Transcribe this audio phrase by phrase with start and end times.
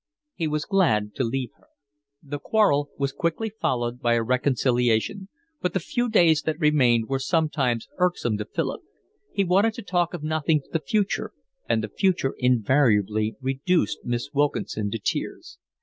[0.33, 1.67] He was glad to leave her.
[2.23, 5.29] The quarrel was quickly followed by a reconciliation,
[5.61, 8.81] but the few days that remained were sometimes irksome to Philip.
[9.31, 11.33] He wanted to talk of nothing but the future,
[11.69, 15.59] and the future invariably reduced Miss Wilkinson to tears.